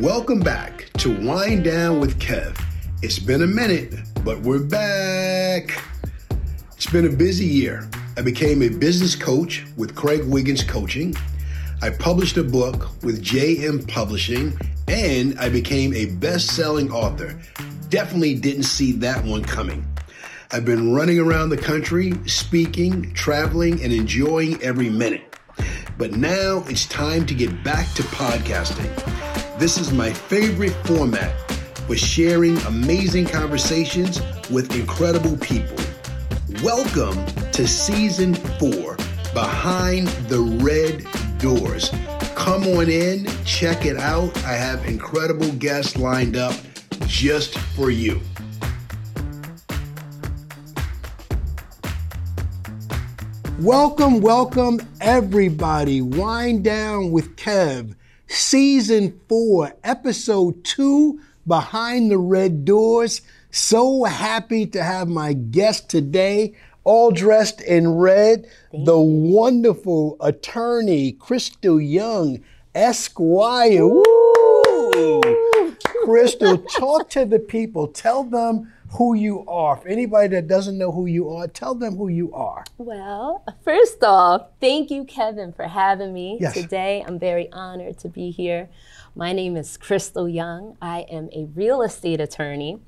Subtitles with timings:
[0.00, 2.60] Welcome back to Wine Down with Kev.
[3.00, 5.80] It's been a minute, but we're back.
[6.74, 7.88] It's been a busy year.
[8.16, 11.14] I became a business coach with Craig Wiggins Coaching.
[11.80, 17.40] I published a book with JM Publishing, and I became a best selling author.
[17.88, 19.86] Definitely didn't see that one coming.
[20.50, 25.33] I've been running around the country, speaking, traveling, and enjoying every minute.
[25.96, 28.90] But now it's time to get back to podcasting.
[29.60, 31.32] This is my favorite format
[31.86, 35.76] for sharing amazing conversations with incredible people.
[36.64, 38.96] Welcome to season four,
[39.34, 41.06] Behind the Red
[41.38, 41.90] Doors.
[42.34, 44.36] Come on in, check it out.
[44.38, 46.56] I have incredible guests lined up
[47.06, 48.20] just for you.
[53.64, 56.02] Welcome, welcome, everybody.
[56.02, 57.94] Wine Down with Kev,
[58.26, 63.22] Season 4, Episode 2, Behind the Red Doors.
[63.50, 66.52] So happy to have my guest today,
[66.84, 69.32] all dressed in red, Thank the you.
[69.32, 73.86] wonderful attorney, Crystal Young, Esquire.
[73.86, 75.22] Woo!
[76.04, 77.86] Crystal, talk to the people.
[77.86, 79.76] Tell them who you are.
[79.76, 82.64] For anybody that doesn't know who you are, tell them who you are.
[82.78, 86.54] Well, first off, thank you, Kevin, for having me yes.
[86.54, 87.04] today.
[87.06, 88.68] I'm very honored to be here.
[89.16, 90.76] My name is Crystal Young.
[90.80, 92.80] I am a real estate attorney.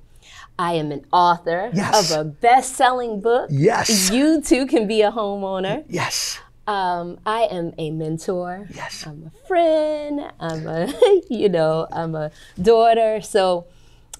[0.58, 2.10] I am an author yes.
[2.10, 3.48] of a best selling book.
[3.50, 4.10] Yes.
[4.10, 5.84] You too can be a homeowner.
[5.88, 6.38] Yes.
[6.66, 8.66] Um, I am a mentor.
[8.74, 9.06] Yes.
[9.06, 10.32] I'm a friend.
[10.40, 10.92] I'm a,
[11.30, 13.20] you know, I'm a daughter.
[13.20, 13.66] So,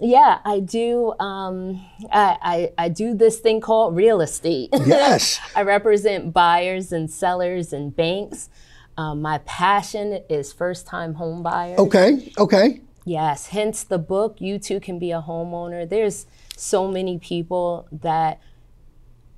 [0.00, 1.14] yeah, I do.
[1.19, 4.70] Um, I, I, I do this thing called real estate.
[4.86, 5.41] Yes.
[5.55, 8.48] I represent buyers and sellers and banks.
[8.97, 11.78] Um, my passion is first time home buyers.
[11.78, 12.33] Okay.
[12.38, 12.80] Okay.
[13.05, 13.48] Yes.
[13.48, 14.41] Hence the book.
[14.41, 15.88] You too can be a homeowner.
[15.88, 18.41] There's so many people that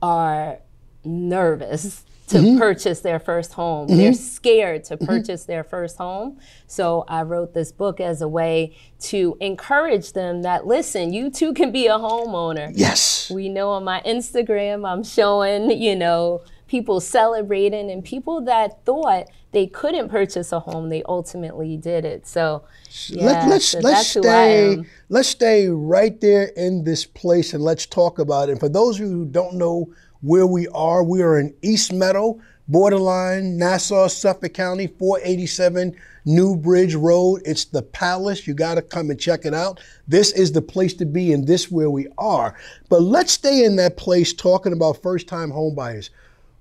[0.02, 0.58] are
[1.04, 2.58] nervous to mm-hmm.
[2.58, 3.88] purchase their first home.
[3.88, 3.96] Mm-hmm.
[3.96, 5.06] They're scared to mm-hmm.
[5.06, 5.52] purchase mm-hmm.
[5.52, 6.38] their first home.
[6.66, 11.54] So I wrote this book as a way to encourage them that listen, you too
[11.54, 12.70] can be a homeowner.
[12.74, 13.30] Yes.
[13.30, 19.26] We know on my Instagram I'm showing, you know, people celebrating and people that thought
[19.52, 22.26] they couldn't purchase a home, they ultimately did it.
[22.26, 22.64] So
[23.08, 27.86] yeah, Let, let's so let's stay let's stay right there in this place and let's
[27.86, 28.52] talk about it.
[28.52, 29.90] And for those who don't know
[30.20, 31.02] where we are.
[31.02, 37.40] We are in East Meadow, borderline Nassau, Suffolk County, 487 New Bridge Road.
[37.44, 38.46] It's the Palace.
[38.46, 39.80] You got to come and check it out.
[40.06, 42.58] This is the place to be, and this where we are.
[42.88, 46.10] But let's stay in that place talking about first-time homebuyers.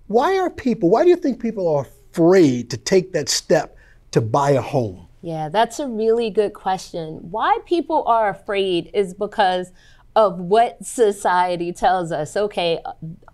[0.07, 0.89] Why are people?
[0.89, 3.75] Why do you think people are afraid to take that step
[4.11, 5.07] to buy a home?
[5.21, 7.17] Yeah, that's a really good question.
[7.31, 9.71] Why people are afraid is because
[10.15, 12.37] of what society tells us.
[12.37, 12.79] Okay,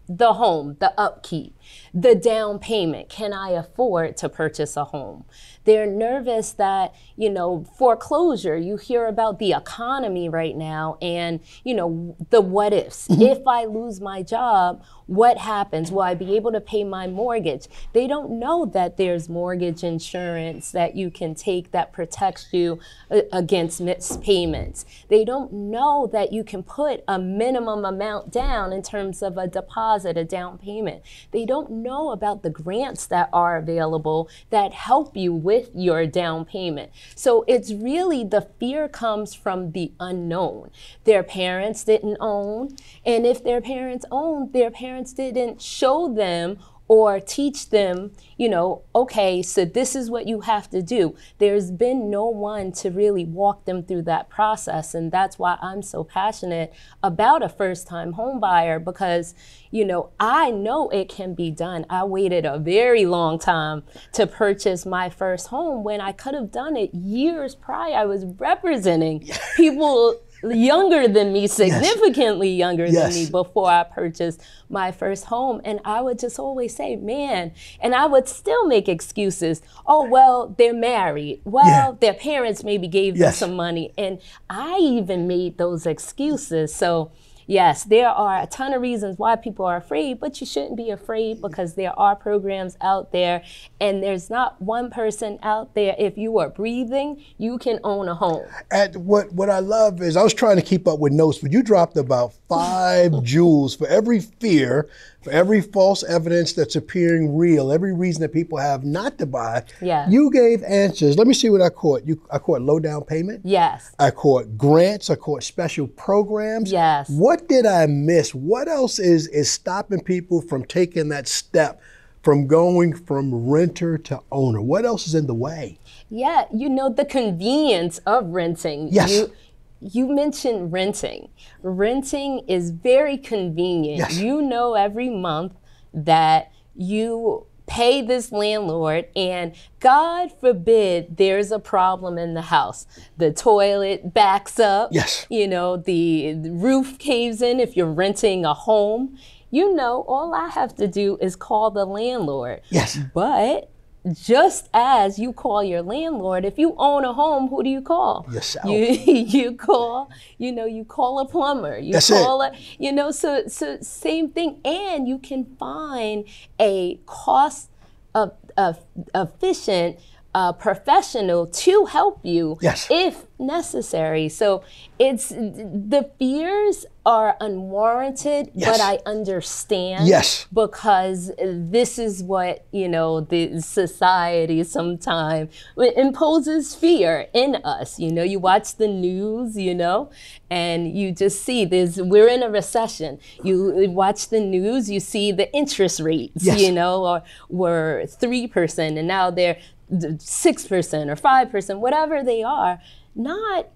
[0.10, 1.56] the home, the upkeep,
[1.94, 3.10] the down payment.
[3.10, 5.26] Can I afford to purchase a home?
[5.66, 11.74] They're nervous that, you know, foreclosure, you hear about the economy right now and, you
[11.74, 13.08] know, the what ifs.
[13.08, 13.22] Mm-hmm.
[13.22, 15.92] If I lose my job, what happens?
[15.92, 17.68] Will I be able to pay my mortgage?
[17.94, 23.22] They don't know that there's mortgage insurance that you can take that protects you uh,
[23.32, 24.86] against missed payments.
[25.08, 29.48] They don't know that you can put a minimum amount down in terms of a
[29.48, 31.04] deposit, a down payment.
[31.32, 36.46] They don't know about the grants that are available that help you with your down
[36.46, 36.92] payment.
[37.16, 40.72] So it's really the fear comes from the unknown.
[41.04, 46.58] Their parents didn't own, and if their parents owned, their parents didn't show them
[46.88, 51.16] or teach them, you know, okay, so this is what you have to do.
[51.38, 54.94] There's been no one to really walk them through that process.
[54.94, 59.34] And that's why I'm so passionate about a first time homebuyer because,
[59.72, 61.86] you know, I know it can be done.
[61.90, 63.84] I waited a very long time
[64.14, 67.96] to purchase my first home when I could have done it years prior.
[67.96, 72.60] I was representing people younger than me, significantly yes.
[72.60, 73.14] younger yes.
[73.14, 75.62] than me before I purchased my first home.
[75.64, 79.62] And I would just always say, man, and I would still make excuses.
[79.86, 81.42] Oh, well, they're married.
[81.44, 81.92] Well, yeah.
[82.00, 83.40] their parents maybe gave yes.
[83.40, 83.94] them some money.
[83.98, 84.20] And
[84.50, 86.74] I even made those excuses.
[86.74, 87.12] So,
[87.54, 90.90] Yes, there are a ton of reasons why people are afraid, but you shouldn't be
[90.90, 93.44] afraid because there are programs out there
[93.80, 95.96] and there's not one person out there.
[96.00, 98.48] If you are breathing, you can own a home.
[98.72, 101.52] And what, what I love is I was trying to keep up with notes, but
[101.52, 104.90] you dropped about five jewels for every fear,
[105.22, 109.64] for every false evidence that's appearing real, every reason that people have not to buy.
[109.80, 110.10] Yeah.
[110.10, 111.18] You gave answers.
[111.18, 112.06] Let me see what I caught.
[112.06, 113.42] You I caught low down payment.
[113.44, 113.94] Yes.
[114.00, 115.10] I caught grants.
[115.10, 116.72] I caught special programs.
[116.72, 117.10] Yes.
[117.10, 118.34] What did I miss?
[118.34, 121.82] What else is is stopping people from taking that step,
[122.22, 124.62] from going from renter to owner?
[124.62, 125.78] What else is in the way?
[126.10, 128.90] Yeah, you know the convenience of renting.
[128.92, 129.12] Yes.
[129.12, 129.34] You,
[129.80, 131.30] you mentioned renting.
[131.62, 134.00] Renting is very convenient.
[134.00, 134.18] Yes.
[134.18, 135.54] You know every month
[135.94, 142.86] that you pay this landlord and God forbid there's a problem in the house.
[143.18, 144.90] The toilet backs up.
[144.92, 145.26] Yes.
[145.28, 149.18] You know, the roof caves in if you're renting a home.
[149.50, 152.62] You know, all I have to do is call the landlord.
[152.70, 153.00] Yes.
[153.12, 153.72] But
[154.12, 158.26] just as you call your landlord, if you own a home, who do you call?
[158.32, 158.66] Yourself.
[158.66, 158.78] You
[159.14, 161.78] you call, you know, you call a plumber.
[161.78, 162.14] You That's it.
[162.14, 164.60] call a, you know, so so same thing.
[164.66, 166.26] And you can find
[166.60, 167.70] a cost
[168.14, 168.80] of, of
[169.16, 170.00] efficient
[170.36, 172.88] uh, professional to help you Yes.
[172.90, 174.30] if necessary.
[174.30, 174.64] So
[174.98, 178.70] it's the fears are unwarranted, Yes.
[178.78, 180.48] but I understand Yes.
[180.54, 185.50] because this is what you know the society sometimes
[185.96, 190.10] imposes fear in us you know you watch the news you know
[190.50, 195.32] and you just see this we're in a recession you watch the news you see
[195.32, 196.62] the interest rates Yes.
[196.62, 199.58] you know or were 3% and now they're
[199.94, 202.80] 6% or 5% whatever they are
[203.16, 203.68] not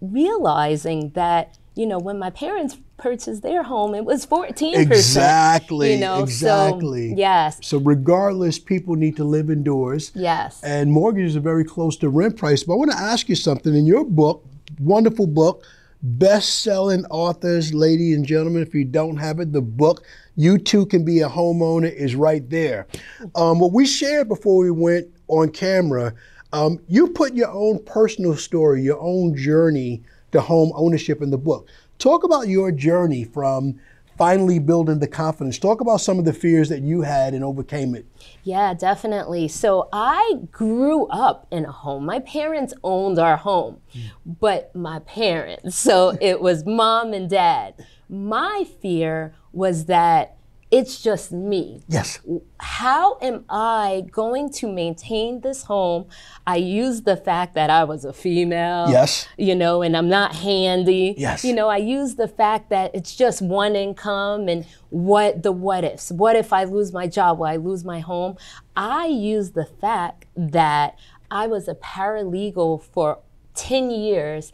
[0.00, 5.94] realizing that you know when my parents purchased their home it was 14% Exactly.
[5.94, 7.10] you know exactly.
[7.10, 10.12] so yes So regardless, people need to live indoors.
[10.14, 12.62] yes And mortgages are very close to rent price.
[12.64, 13.74] But I want to ask you something.
[13.74, 14.44] In your book,
[14.80, 15.64] wonderful book,
[16.02, 20.04] best-selling authors, ladies and gentlemen, if you don't have it, the book
[20.36, 22.86] "You Too Can Be a Homeowner" is right there.
[23.34, 26.14] Um, what we shared before we went on camera,
[26.52, 30.02] um, you put your own personal story, your own journey
[30.32, 31.68] to home ownership in the book.
[31.98, 33.80] Talk about your journey from
[34.18, 35.58] finally building the confidence.
[35.58, 38.06] Talk about some of the fears that you had and overcame it.
[38.44, 39.48] Yeah, definitely.
[39.48, 42.04] So I grew up in a home.
[42.04, 43.80] My parents owned our home,
[44.26, 47.74] but my parents, so it was mom and dad.
[48.08, 50.36] My fear was that
[50.72, 51.82] it's just me.
[51.86, 52.18] Yes.
[52.58, 56.06] How am I going to maintain this home?
[56.46, 58.88] I use the fact that I was a female.
[58.88, 59.28] Yes.
[59.36, 61.14] You know, and I'm not handy.
[61.18, 61.44] Yes.
[61.44, 65.84] You know, I use the fact that it's just one income and what the what
[65.84, 66.10] ifs.
[66.10, 67.38] What if I lose my job?
[67.38, 68.38] Will I lose my home?
[68.74, 70.98] I use the fact that
[71.30, 73.18] I was a paralegal for
[73.54, 74.52] 10 years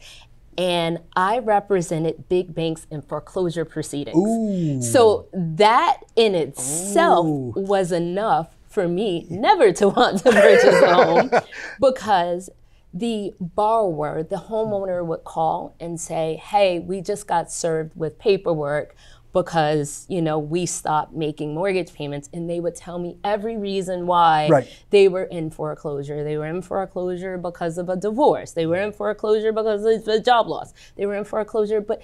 [0.59, 4.17] and I represented big banks in foreclosure proceedings.
[4.17, 4.81] Ooh.
[4.81, 7.53] So that in itself Ooh.
[7.55, 11.31] was enough for me never to want to purchase a home
[11.79, 12.49] because
[12.93, 18.97] the borrower, the homeowner would call and say, Hey, we just got served with paperwork
[19.33, 24.07] because you know we stopped making mortgage payments and they would tell me every reason
[24.07, 24.67] why Right.
[24.89, 26.23] they were in foreclosure.
[26.23, 28.51] They were in foreclosure because of a divorce.
[28.53, 30.73] They were in foreclosure because of a job loss.
[30.95, 32.01] They were in foreclosure but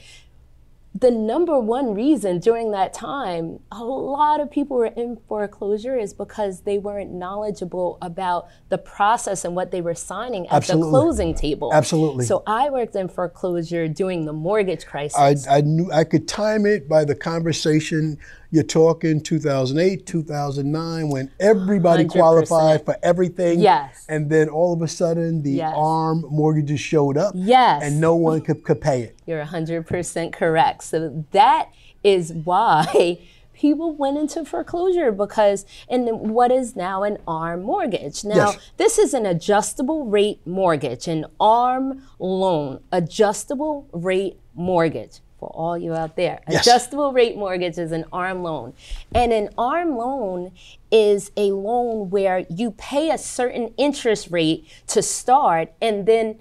[0.98, 6.14] the number one reason during that time a lot of people were in foreclosure is
[6.14, 10.86] because they weren't knowledgeable about the process and what they were signing at Absolutely.
[10.86, 12.26] the closing table Absolutely.
[12.26, 16.66] so i worked in foreclosure during the mortgage crisis I, I knew I could time
[16.66, 18.18] it by the conversation
[18.56, 22.10] you're talking 2008, 2009, when everybody 100%.
[22.12, 23.60] qualified for everything.
[23.60, 24.06] Yes.
[24.08, 25.74] And then all of a sudden, the Yes.
[25.76, 27.34] ARM mortgages showed up.
[27.36, 27.84] Yes.
[27.84, 29.18] And no one could, could pay it.
[29.26, 30.84] You're 100% correct.
[30.84, 31.70] So that
[32.04, 33.20] is why
[33.54, 38.24] people went into foreclosure because, and what is now an ARM mortgage.
[38.24, 38.58] Now, Yes.
[38.78, 45.20] this is an adjustable rate mortgage, an ARM loan, adjustable rate mortgage.
[45.40, 46.66] For all you out there, Yes.
[46.66, 48.74] adjustable rate mortgage is an ARM loan.
[49.14, 50.52] And an ARM loan
[50.92, 56.40] is a loan where you pay a certain interest rate to start and then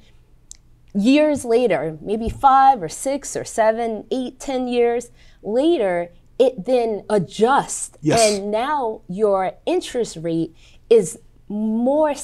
[0.94, 5.10] years later, maybe five or six or seven, eight, ten years
[5.42, 7.98] later, it then adjusts.
[8.00, 8.20] Yes.
[8.38, 10.54] And now your interest rate
[10.88, 12.14] is more,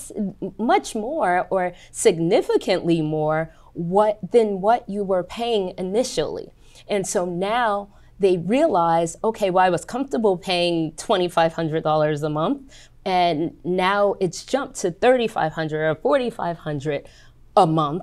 [0.57, 6.53] much more, or significantly more what than what you were paying initially.
[6.91, 13.57] And so now they realize, okay, well, I was comfortable paying $2,500 a month, and
[13.65, 17.09] now it's jumped to 3,500 or 4,500
[17.57, 18.03] a month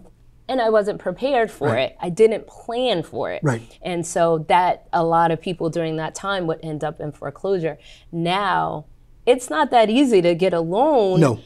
[0.50, 1.92] and I wasn't prepared for Right.
[1.92, 1.98] it.
[2.00, 3.42] I didn't plan for it.
[3.44, 3.62] Right.
[3.82, 7.78] And so that a lot of people during that time would end up in foreclosure.
[8.14, 8.86] Now,
[9.26, 11.40] it's not that easy to get a loan No.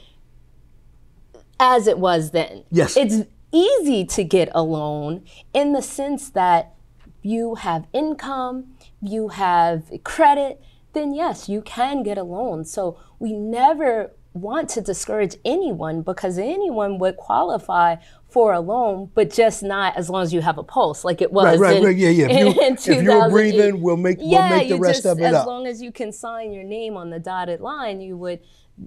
[1.60, 2.64] as it was then.
[2.70, 2.96] Yes.
[2.96, 3.22] It's
[3.52, 6.74] easy to get a loan in the sense that
[7.22, 10.62] you have income, you have credit,
[10.94, 12.66] then yes, you can get a loan.
[12.66, 17.98] So we never want to discourage anyone because anyone would qualify
[18.30, 21.34] for a loan, but just not as long as you have a pulse, like it
[21.34, 21.60] was.
[21.60, 21.98] Right, right, in, right.
[21.98, 22.28] Yeah, yeah.
[22.30, 25.48] If, you, you're breathing, we'll make, we'll make the rest just, of it as up.
[25.48, 28.40] long as you can sign your name on the dotted line, you would,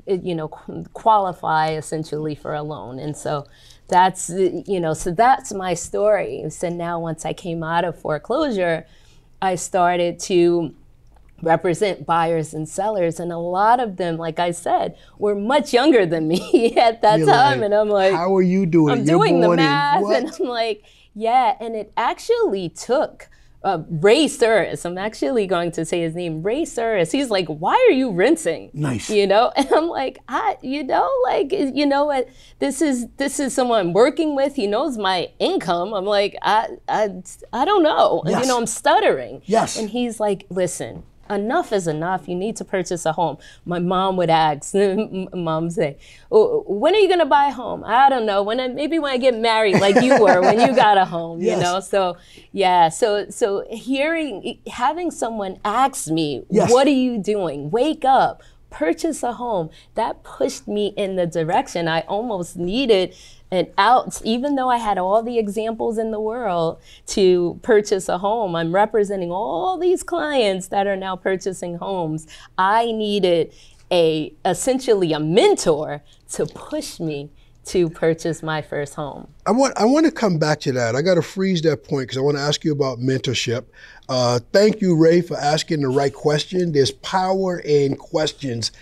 [0.09, 2.99] uh, you know, qualify essentially for a loan.
[2.99, 3.47] And so
[3.95, 6.51] that's, you know, so that's my story.
[6.51, 8.87] So now once I came out of foreclosure,
[9.41, 10.75] I started to
[11.43, 16.07] represent buyers and sellers and a lot of them like i said were much younger
[16.07, 18.93] than me at that You're time like, and i'm like how are you doing?
[18.93, 18.99] I'm?
[19.05, 20.31] You're doing the math, and?
[20.41, 20.85] I'm like,
[21.15, 21.57] yeah.
[21.61, 23.29] And it actually took
[23.65, 24.85] uh, Ray Suris.
[24.85, 27.11] I'm actually going to say his name, Ray Suris.
[27.11, 28.71] He's like, why are you rinsing?
[28.75, 29.11] Nice.
[29.11, 32.29] You know, and I'm like, I, you know, like, you know what?
[32.59, 34.55] This is this is someone I'm working with.
[34.55, 35.95] He knows my income.
[35.95, 38.23] I'm like, I, I, I don't know.
[38.27, 38.43] Yes.
[38.43, 39.43] You know, I'm stuttering.
[39.47, 39.79] Yes.
[39.79, 41.03] And he's like, listen.
[41.31, 42.29] Enough is enough.
[42.29, 43.39] You need to purchase a home.
[43.65, 44.75] My mom would ask,
[45.35, 45.97] mom say,
[46.31, 47.83] "Oh, when are you gonna buy a home?
[47.85, 48.43] I don't know.
[48.43, 51.41] When I, maybe when I get married, like you were when you got a home,
[51.43, 51.57] Yes.
[51.57, 51.81] you know.
[51.81, 52.17] So
[52.53, 52.89] yeah.
[52.91, 56.71] So so hearing, having someone ask me, Yes.
[56.71, 57.71] "What are you doing?
[57.71, 59.71] Wake up." Purchase a home.
[59.95, 63.15] That pushed me in the direction I almost needed
[63.55, 68.19] an out, even though I had all the examples in the world to purchase a
[68.19, 68.55] home.
[68.55, 72.27] I'm representing all these clients that are now purchasing homes.
[72.59, 73.53] I needed
[73.91, 77.31] a essentially a mentor to push me
[77.67, 79.29] to purchase my first home.
[79.47, 80.95] I want I want to come back to that.
[80.95, 83.65] I got to freeze that point because I want to ask you about mentorship.
[84.09, 86.73] Uh, thank you, Ray, for asking the right question.
[86.73, 88.73] There's power in questions,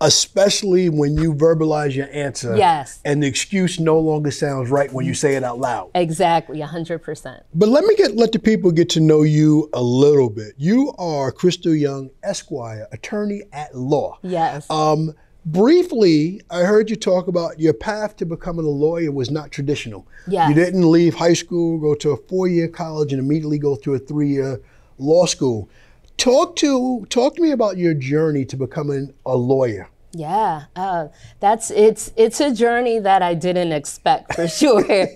[0.00, 2.56] especially when you verbalize your answer.
[2.56, 3.00] Yes.
[3.04, 5.90] And the excuse no longer sounds right when you say it out loud.
[5.94, 7.42] Exactly, 100%.
[7.54, 10.54] But let me get let the people get to know you a little bit.
[10.56, 14.18] You are Crystal Young, Esquire, attorney at law.
[14.22, 14.68] Yes.
[14.70, 15.14] Um,
[15.44, 20.06] briefly, I heard you talk about your path to becoming a lawyer was not traditional.
[20.26, 20.48] Yes.
[20.48, 23.98] You didn't leave high school, go to a four-year college, and immediately go to a
[23.98, 24.60] three-year
[24.98, 25.68] law school.
[26.20, 29.88] Talk to talk to me about your journey to becoming a lawyer.
[30.12, 31.08] Yeah, uh,
[31.38, 35.08] that's it's it's a journey that I didn't expect for sure.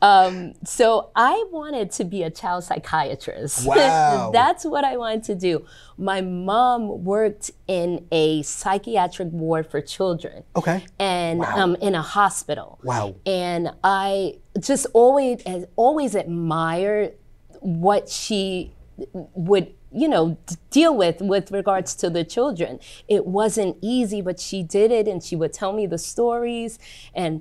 [0.00, 3.66] um, so I wanted to be a child psychiatrist.
[3.76, 4.30] Wow.
[4.32, 5.66] that's what I wanted to do.
[5.98, 10.44] My mom worked in a psychiatric ward for children.
[10.54, 10.84] Okay.
[11.00, 12.78] And um, in a hospital.
[12.84, 13.16] Wow.
[13.26, 15.42] And I just always
[15.74, 17.14] always admired
[17.60, 18.76] what she
[19.12, 20.36] would you know
[20.70, 22.78] deal with with regards to the children
[23.08, 26.78] it wasn't easy but she did it and she would tell me the stories
[27.14, 27.40] and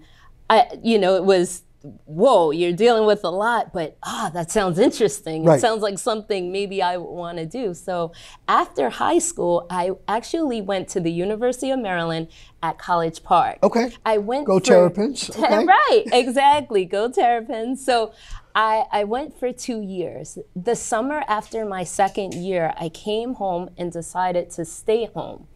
[0.49, 1.63] i you know it was
[2.05, 5.57] whoa you're dealing with a lot but ah that sounds interesting Right.
[5.57, 8.11] it sounds like something maybe i want to do so
[8.47, 12.27] after high school i actually went to the university of maryland
[12.63, 13.91] at college park Okay.
[14.03, 15.29] i went Go Terrapins.
[15.37, 15.65] Okay.
[15.65, 16.85] right, exactly.
[16.85, 17.85] Go Terrapins.
[17.85, 18.13] So
[18.55, 20.39] I, I went for two years.
[20.55, 25.47] The summer after my second year, I came home and decided to stay home.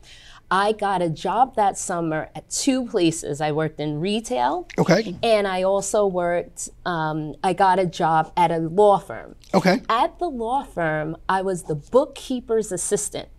[0.51, 3.39] I got a job that summer at two places.
[3.39, 4.67] I worked in retail.
[4.77, 5.15] Okay.
[5.21, 9.35] And I also worked, um, I got a job at a law firm.
[9.53, 9.81] Okay.
[9.87, 13.29] At the law firm, I was the bookkeeper's assistant.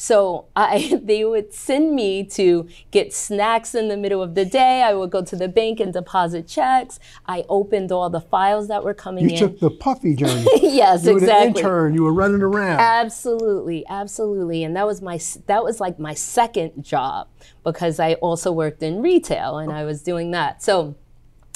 [0.00, 4.80] So I, they would send me to get snacks in the middle of the day.
[4.80, 6.98] I would go to the bank and deposit checks.
[7.26, 9.36] I opened all the files that were coming You in.
[9.36, 10.46] You took the puffy journey.
[10.62, 11.60] yes, you were the exactly.
[11.60, 11.92] intern.
[11.92, 12.80] You were running around.
[12.80, 17.28] Absolutely, absolutely, and that was my that was like my second job
[17.62, 19.86] because I also worked in retail and I oh.
[19.86, 20.62] was doing that.
[20.62, 20.96] So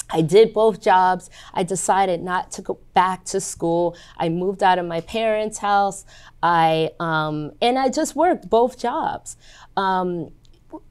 [0.09, 1.29] I did both jobs.
[1.53, 3.95] I decided not to go back to school.
[4.17, 6.05] I moved out of my parents' house.
[6.43, 9.37] I um, and I just worked both jobs.
[9.75, 10.31] Um,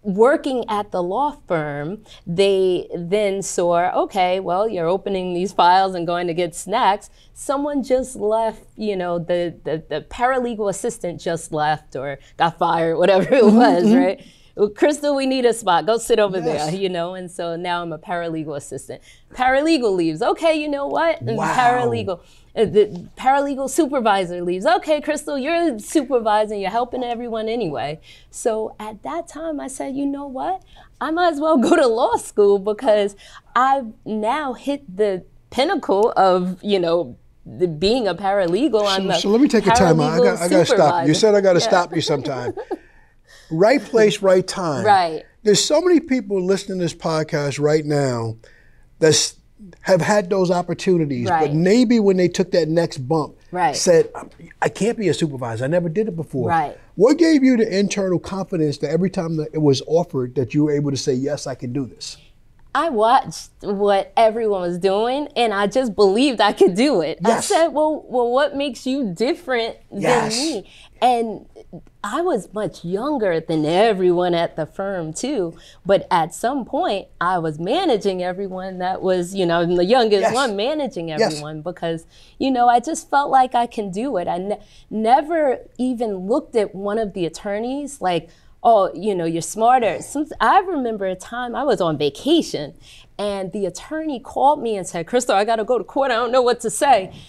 [0.03, 6.07] working at the law firm, they then saw, okay, well, you're opening these files and
[6.07, 7.11] going to get snacks.
[7.33, 12.97] Someone just left, you know, the, the, the paralegal assistant just left or got fired,
[12.99, 14.25] whatever it was, right?
[14.77, 15.85] Crystal, we need a spot.
[15.87, 16.71] Go sit over Yes.
[16.71, 17.15] there, you know.
[17.15, 19.03] And so now I'm a paralegal assistant.
[19.35, 20.23] Paralegal leaves.
[20.23, 21.21] Okay, you know what?
[21.23, 21.55] And Wow.
[21.57, 22.21] Paralegal.
[22.57, 24.65] uh, The paralegal supervisor leaves.
[24.65, 26.61] Okay, Crystal, you're supervising.
[26.61, 27.99] You're helping everyone anyway.
[28.31, 30.63] So at that time, I said, you know what?
[31.01, 33.17] I might as well go to law school because
[33.57, 38.85] I've now hit the pinnacle of you know the, being a paralegal.
[38.87, 40.13] I'm a So let me take a time out.
[40.13, 41.09] I got, I got to stop you.
[41.09, 42.55] You said I got to stop you sometime.
[43.51, 44.85] right place, right time.
[44.85, 45.25] Right.
[45.43, 48.37] There's so many people listening to this podcast right now
[49.01, 49.35] that
[49.83, 51.47] have had those opportunities, Right.
[51.49, 53.75] but maybe when they took that next bump, Right.
[53.77, 54.11] said,
[54.61, 55.65] I can't be a supervisor.
[55.65, 56.49] I never did it before.
[56.49, 56.77] Right.
[56.97, 60.65] What gave you the internal confidence that every time that it was offered that you
[60.65, 62.17] were able to say, yes, I can do this?
[62.77, 67.19] I watched what everyone was doing and I just believed I could do it.
[67.25, 67.51] Yes.
[67.51, 70.37] I said, well, well, what makes you different Yes.
[70.37, 70.71] than me?
[71.03, 71.47] And
[72.03, 75.57] I was much younger than everyone at the firm too.
[75.85, 80.35] But at some point, I was managing everyone that was, you know, the youngest Yes.
[80.35, 82.07] one managing everyone because,
[82.39, 84.29] you know, I just felt like I can do it.
[84.29, 88.31] I ne- never even looked at one of the attorneys like,
[88.63, 90.01] oh, you know, you're smarter.
[90.01, 92.73] Some, I remember a time I was on vacation
[93.19, 96.11] and the attorney called me and said, Crystal, I got to go to court.
[96.11, 97.13] I don't know what to say.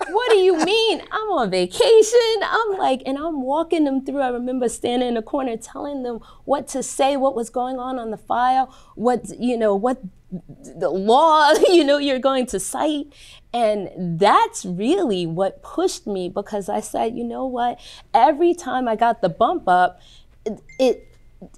[0.00, 1.02] Like, what do you mean?
[1.10, 2.20] I'm on vacation.
[2.42, 4.20] I'm like, and I'm walking them through.
[4.20, 7.98] I remember standing in the corner telling them what to say, what was going on
[7.98, 13.06] on the file, what, you know, what the law, you know, you're going to cite.
[13.54, 17.80] And that's really what pushed me because I said, you know what?
[18.12, 20.00] Every time I got the bump up,
[20.44, 21.04] it it,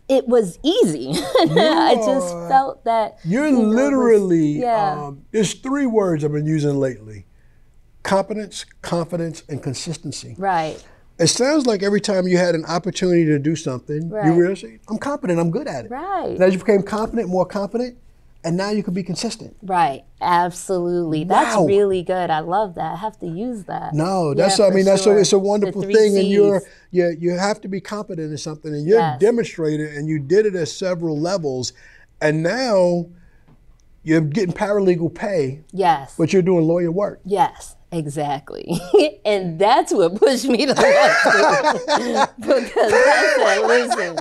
[0.09, 1.11] it was easy.
[1.15, 5.07] I just felt that You're you know, it was- literally, yeah.
[5.07, 7.25] um, there's three words I've been using lately
[8.03, 10.35] competence, confidence, and consistency.
[10.39, 10.83] right.
[11.19, 14.29] It sounds like every time you had an opportunity to do something, you Right.
[14.35, 15.91] realized, I'm confident, I'm good at it.
[15.91, 16.31] Right.
[16.31, 17.99] And as you became confident, more confident,
[18.43, 19.55] and now you can be consistent.
[19.63, 21.25] Right, absolutely.
[21.25, 21.67] That's Wow.
[21.67, 22.31] really good.
[22.31, 22.95] I love that.
[22.95, 23.93] I have to use that.
[23.93, 25.19] No, that's Yeah, I mean that's sure.
[25.19, 26.69] a, it's a wonderful thing, and you're Cs.
[26.91, 29.21] you you have to be competent in something, and you're Yes.
[29.21, 31.75] demonstrated, and you did it at several levels,
[32.23, 33.05] and now
[34.03, 36.15] you're getting paralegal pay, Yes.
[36.17, 37.21] but you're doing lawyer work.
[37.27, 38.81] Yes, exactly.
[39.25, 40.85] and that's what pushed me to school.
[42.39, 44.19] because I said, listen,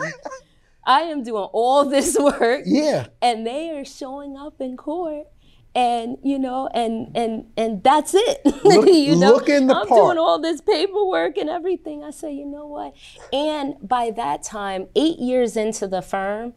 [0.86, 5.28] I am doing all this work Yeah, and they are showing up in court.
[5.76, 8.42] And you know, and and and that's it.
[8.64, 10.02] Look- you know, look in the I'm part.
[10.02, 12.04] doing all this paperwork and everything.
[12.04, 12.96] I say, you know what?
[13.32, 16.54] And by that time, eight years into the firm,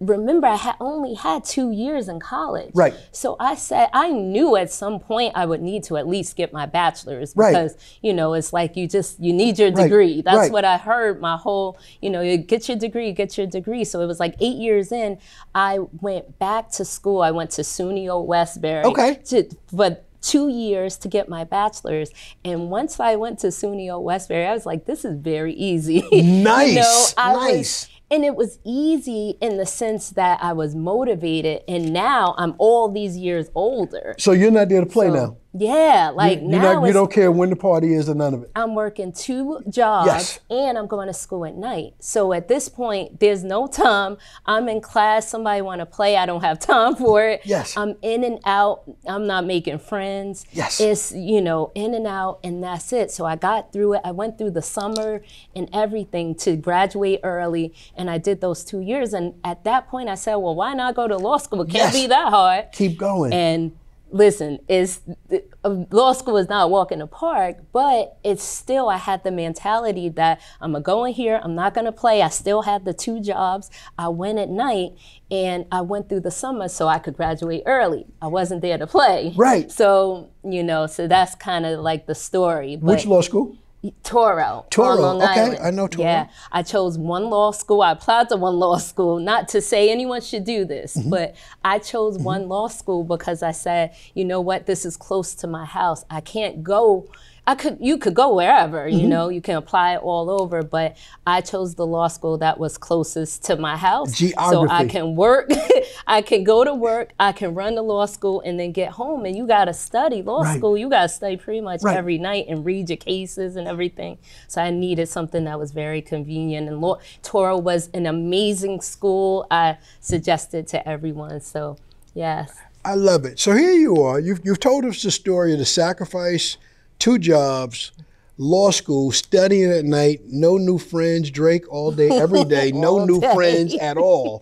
[0.00, 2.70] remember I had only had two years in college.
[2.74, 2.94] Right.
[3.12, 6.52] So I said I knew at some point I would need to at least get
[6.52, 7.50] my bachelor's Right.
[7.52, 10.22] because you know it's like you just you need your Right, degree.
[10.22, 10.52] That's right.
[10.52, 13.84] what I heard my whole you know you get your degree, get your degree.
[13.84, 15.18] So it was like eight years in,
[15.54, 17.20] I went back to school.
[17.22, 18.84] I went to SUNY Old Westbury.
[18.84, 19.20] Okay.
[19.26, 22.10] To, but two years to get my bachelor's.
[22.44, 26.02] And once I went to SUNY Old Westbury, I was like, this is very easy.
[26.12, 26.12] Nice,
[27.16, 27.56] you know, nice.
[27.56, 31.62] Was, and it was easy in the sense that I was motivated.
[31.68, 34.14] And now I'm all these years older.
[34.18, 35.36] so you're not there to play now.
[35.52, 38.44] Yeah, like You're now not, you don't care when the party is or none of
[38.44, 38.52] it.
[38.54, 40.40] I'm working two jobs Yes.
[40.48, 41.94] and I'm going to school at night.
[41.98, 44.16] So at this point, there's no time.
[44.46, 45.28] I'm in class.
[45.28, 46.16] Somebody want to play.
[46.16, 47.40] I don't have time for it.
[47.44, 47.76] Yes.
[47.76, 48.82] I'm in and out.
[49.06, 50.46] I'm not making friends.
[50.52, 50.80] Yes.
[50.80, 53.10] It's, you know, in and out and that's it.
[53.10, 54.02] So I got through it.
[54.04, 55.20] I went through the summer
[55.56, 59.12] and everything to graduate early and I did those two years.
[59.12, 61.62] And at that point I said, well, why not go to law school?
[61.62, 61.94] It can't Yes.
[61.94, 62.66] be that hard.
[62.72, 63.32] Keep going.
[63.32, 63.72] And
[64.12, 68.96] listen, uh, law school is not a walk in the park, but it's still I
[68.96, 72.22] had the mentality that I'm gonna go in here, I'm not gonna play.
[72.22, 73.70] I still had the two jobs.
[73.98, 74.92] I went at night
[75.30, 78.06] and I went through the summer so I could graduate early.
[78.20, 79.32] I wasn't there to play.
[79.36, 79.70] Right.
[79.70, 82.76] So, you know, so that's kind of like the story.
[82.76, 83.56] But Which law school?
[84.04, 84.68] Touro.
[84.70, 85.58] Touro, okay, Island.
[85.62, 86.00] I know Touro.
[86.00, 87.80] Yeah, I chose one law school.
[87.80, 91.08] I applied to one law school, not to say anyone should do this, Mm-hmm.
[91.10, 95.34] but I chose one law school because I said, you know what, this is close
[95.36, 96.04] to my house.
[96.10, 97.08] I can't go.
[97.46, 99.08] I could, you could go wherever, you Mm-hmm.
[99.08, 103.44] know, you can apply all over, but I chose the law school that was closest
[103.44, 104.16] to my house.
[104.18, 105.50] So I can work,
[106.06, 109.24] I can go to work, I can run the law school and then get home.
[109.24, 110.58] And you got to study law Right.
[110.58, 110.76] school.
[110.76, 111.96] You got to study pretty much Right.
[111.96, 114.18] every night and read your cases and everything.
[114.46, 116.68] So I needed something that was very convenient.
[116.68, 119.46] And law, Touro was an amazing school.
[119.50, 121.40] I suggested to everyone.
[121.40, 121.78] So,
[122.14, 122.52] yes.
[122.84, 123.38] I love it.
[123.38, 124.18] So here you are.
[124.20, 126.56] You've, you've told us the story of the sacrifice,
[127.00, 127.90] two jobs,
[128.36, 133.20] law school, studying at night, no new friends, Drake all day, every day, no new
[133.20, 133.34] day.
[133.34, 134.40] friends at all.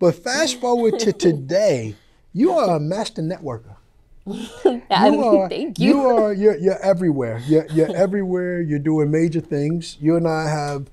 [0.00, 1.94] But fast forward to today,
[2.32, 3.76] you are a master networker.
[5.04, 6.00] You are, thank you.
[6.06, 7.42] are you're, you're everywhere.
[7.46, 8.60] You're, you're everywhere.
[8.60, 9.96] You're doing major things.
[10.00, 10.88] You and I have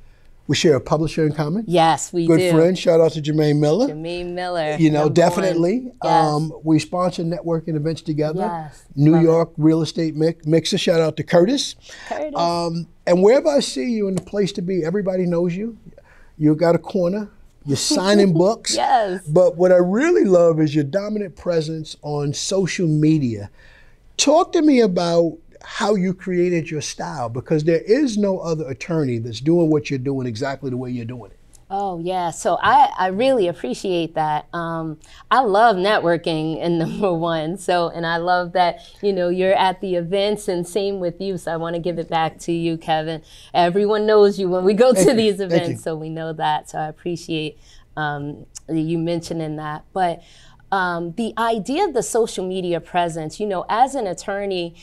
[0.49, 1.63] we share a publisher in common.
[1.67, 2.33] yes, we do.
[2.35, 2.51] Good do.
[2.51, 2.75] friend.
[2.77, 3.87] Shout out to Jermaine Miller.
[3.87, 4.77] Jermaine Miller.
[4.79, 5.91] You know, definitely.
[6.03, 6.25] Yes.
[6.25, 8.39] Um, we sponsor networking events together.
[8.39, 9.25] Yes, New love it.
[9.25, 10.79] York real estate mix, mixer.
[10.79, 11.75] Shout out to Curtis.
[12.07, 12.33] Curtis.
[12.35, 15.77] Um, and wherever I see you in the place to be, everybody knows you.
[16.39, 17.29] You got a corner.
[17.67, 18.75] You're signing books.
[18.75, 19.21] Yes.
[19.27, 23.51] But what I really love is your dominant presence on social media.
[24.17, 29.17] Talk to me about how you created your style because there is no other attorney
[29.17, 31.39] that's doing what you're doing exactly the way you're doing it.
[31.71, 34.47] Oh yeah, so I, I really appreciate that.
[34.53, 34.97] Um,
[35.29, 37.57] I love networking and number one.
[37.57, 41.37] So and I love that you know you're at the events and same with you.
[41.37, 43.21] So I want to give it back to you, Kevin.
[43.53, 45.13] Everyone knows you when we go to you.
[45.13, 46.71] these events, so we know that.
[46.71, 47.59] So I appreciate
[47.95, 50.23] um, you mentioning that, but.
[50.71, 54.75] Um, the idea of the social media presence, you know, as an attorney,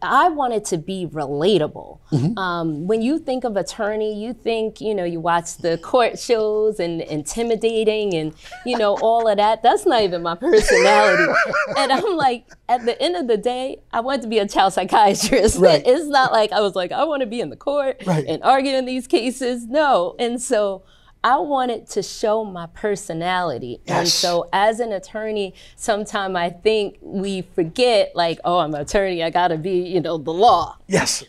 [0.00, 1.98] I wanted to be relatable.
[2.38, 6.78] Um, when you think of attorney, you think, you know, you watch the court shows
[6.78, 9.62] and intimidating and, you know, all of that.
[9.62, 11.32] That's not even my personality.
[11.76, 14.72] and I'm like, at the end of the day, I want to be a child
[14.72, 15.58] psychiatrist.
[15.58, 15.82] Right.
[15.94, 18.24] It's not like I was like, I want to be in the court Right.
[18.26, 19.66] and arguing these cases.
[19.66, 20.14] No.
[20.18, 20.82] And so
[21.24, 23.80] I wanted to show my personality.
[23.86, 29.22] And so as an attorney, sometimes I think we forget, like, oh, I'm an attorney,
[29.22, 30.76] I gotta be, you know, the law.
[30.86, 31.24] Yes.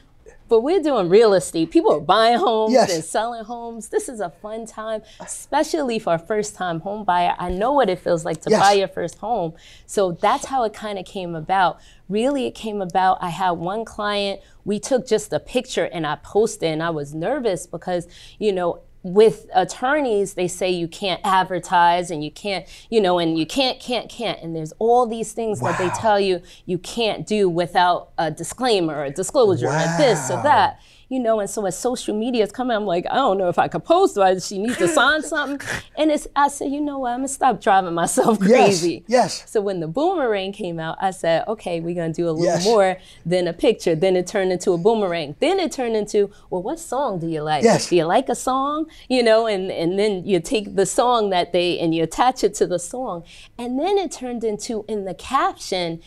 [0.49, 1.71] But we're doing real estate.
[1.71, 2.93] People are buying homes Yes.
[2.93, 3.87] and selling homes.
[3.87, 7.33] This is a fun time, especially for a first time home buyer.
[7.39, 8.59] I know what it feels like to Yes.
[8.61, 9.53] buy your first home.
[9.87, 11.79] So that's how it kind of came about.
[12.09, 13.17] Really, it came about.
[13.21, 17.15] I had one client, we took just a picture and I posted, and I was
[17.15, 22.99] nervous because, you know, with attorneys, they say you can't advertise and you can't, you
[22.99, 24.41] know, and you can't, can't, can't.
[24.41, 29.03] And there's all these things that they tell you you can't do without a disclaimer,
[29.03, 30.79] a disclosure, or this or that.
[31.07, 33.59] You know, and so as social media is coming, I'm like, I don't know if
[33.59, 34.17] I could post.
[34.17, 36.27] Or she needs to sign something, and it's.
[36.35, 37.11] I said, you know what?
[37.11, 38.49] I'm gonna stop driving myself Yes.
[38.49, 39.03] crazy.
[39.07, 39.43] Yes.
[39.49, 42.65] So when the boomerang came out, I said, okay, we're gonna do a little Yes.
[42.65, 43.93] more than a picture.
[43.95, 45.35] Then it turned into a boomerang.
[45.39, 47.63] Then it turned into, well, what song do you like?
[47.63, 47.89] Yes.
[47.89, 48.87] Do you like a song?
[49.07, 52.53] You know, and and then you take the song that they and you attach it
[52.55, 53.23] to the song,
[53.57, 56.01] and then it turned into in the caption.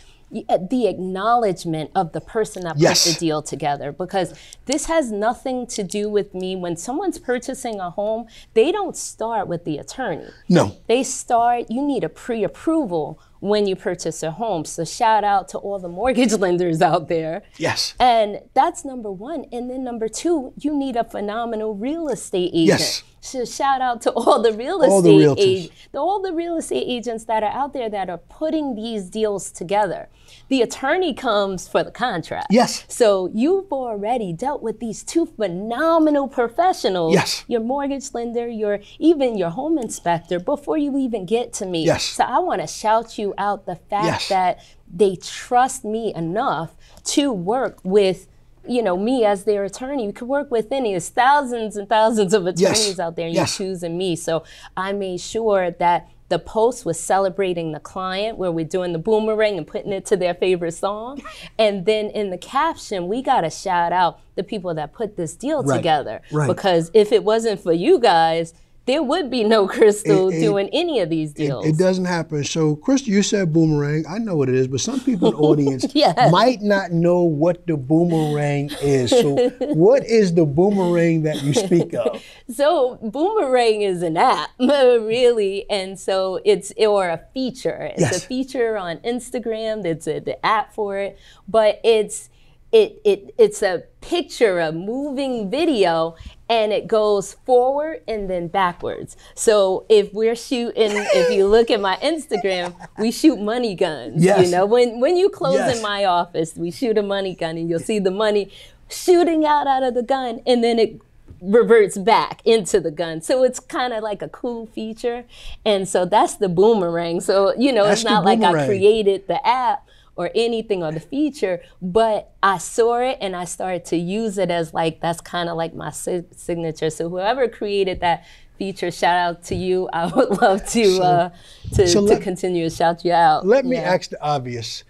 [0.49, 3.07] Uh, The acknowledgement of the person that Yes.
[3.07, 4.35] put the deal together because
[4.67, 6.55] this has nothing to do with me.
[6.57, 10.73] When someone's purchasing a home, they don't start with the attorney No.
[10.87, 15.59] they start you need a pre-approval when you purchase a home so shout out to
[15.59, 17.95] all the mortgage lenders out there Yes.
[18.01, 22.81] and that's number one and then number two you need a phenomenal real estate agent
[22.81, 23.03] Yes.
[23.21, 26.85] so shout out to all the real All the estate agents all the real estate
[26.87, 30.09] agents that are out there that are putting these deals together
[30.49, 32.85] the attorney comes for the contract Yes.
[32.89, 37.45] so you've already dealt with these two phenomenal professionals Yes.
[37.49, 41.85] your mortgage lender, your even your home inspector before you even get to me.
[41.85, 42.05] Yes.
[42.05, 44.29] So I want to shout you out the fact Yes.
[44.29, 44.61] that
[44.93, 48.27] they trust me enough to work with
[48.67, 52.35] you know me as their attorney you could work with any there's thousands and thousands
[52.35, 53.59] of attorneys out there and Yes.
[53.59, 54.45] you're choosing me so
[54.77, 59.57] i made sure that the post was celebrating the client where we're doing the boomerang
[59.57, 61.23] and putting it to their favorite song.
[61.59, 65.35] And then in the caption we got to shout out the people that put this
[65.35, 66.21] deal Right, together.
[66.31, 66.47] Right.
[66.47, 68.53] because if it wasn't for you guys
[68.89, 72.43] there would be no crystal It- it- doing any of these deals It doesn't happen.
[72.43, 74.05] So, Chris, you said boomerang.
[74.09, 76.33] I know what it is, but some people in the audience Yes.
[76.33, 79.11] might not know what the boomerang is.
[79.11, 82.23] So, what is the boomerang that you speak of?
[82.51, 87.91] So Boomerang is an app, really, and so it's or a feature.
[87.93, 88.17] It's Yes.
[88.25, 89.85] a feature on Instagram.
[89.85, 92.31] It's a, the app for it, but it's
[92.73, 96.17] it it it's a picture, a moving video,
[96.49, 99.17] and it goes forward and then backwards.
[99.35, 104.23] So if we're shooting, if you look at my Instagram, we shoot money guns.
[104.23, 104.45] Yes.
[104.45, 105.77] You know, when when you close Yes.
[105.77, 108.51] in my office, we shoot a money gun, and you'll see the money
[108.91, 111.01] shooting out out of the gun, and then it
[111.41, 113.23] reverts back into the gun.
[113.23, 115.25] So it's kind of like a cool feature.
[115.65, 117.21] And so that's the boomerang.
[117.21, 119.87] So, you know, That's it's not like I created the app
[120.19, 124.51] or anything or the feature, but I saw it and I started to use it
[124.51, 126.91] as like, that's kind of like my si- signature.
[126.91, 128.27] So whoever created that
[128.59, 129.89] feature, shout out to you.
[129.93, 131.31] I would love to, uh,
[131.75, 133.47] to, so to let- continue to shout you out.
[133.47, 134.83] Let me ask the obvious.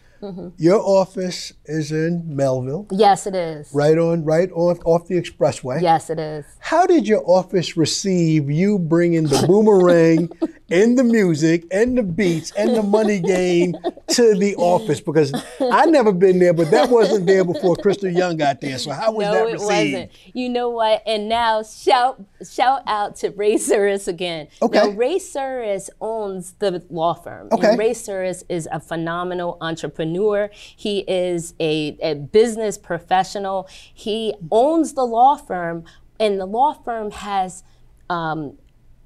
[0.56, 3.70] Your office is in Melville, Yes, it is.
[3.72, 5.81] right on, right off off the expressway.
[5.81, 6.44] Yes, it is.
[6.61, 10.31] How did your office receive you bringing the boomerang
[10.70, 13.76] and the music and the beats and the money game
[14.09, 15.00] to the office?
[15.00, 18.78] Because I never been there, but that wasn't there before Crystal Young got there.
[18.78, 20.11] So how was no, that it wasn't.
[20.35, 21.02] You know what?
[21.07, 24.48] And now shout shout out to Ray Suris again.
[24.62, 24.78] Okay.
[24.78, 27.48] Now, Ray Suris owns the law firm.
[27.52, 27.70] Okay.
[27.70, 30.50] And Ray Suris is a phenomenal entrepreneur.
[30.52, 33.68] He is a, a business professional.
[33.92, 35.84] He owns the law firm,
[36.18, 37.64] and the law firm has
[38.10, 38.58] um,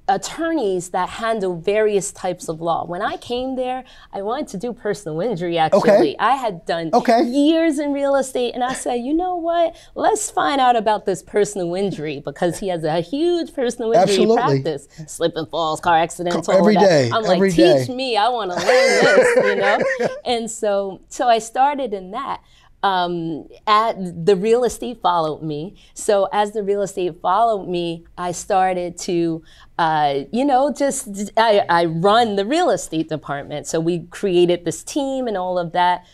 [0.07, 2.85] attorneys that handle various types of law.
[2.85, 5.79] When I came there, I wanted to do personal injury actually.
[5.91, 6.15] Okay.
[6.19, 7.23] I had done Okay.
[7.23, 9.75] years in real estate and I said, you know what?
[9.95, 14.61] Let's find out about this personal injury because he has a huge personal injury Absolutely.
[14.61, 14.87] practice.
[15.07, 17.55] Slip and falls, car accidents, all Every day, I'm like, teach
[17.87, 18.17] day." me.
[18.17, 19.79] I want to learn this, you know?
[20.25, 22.41] and so so I started in that
[22.83, 25.75] um, at the real estate followed me.
[25.93, 29.41] So as the real estate followed me, I started to,
[29.79, 33.67] uh, you know, just I, I run the real estate department.
[33.67, 36.05] So we created this team and all of that.